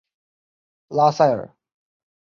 [0.87, 1.55] 拉塞尔。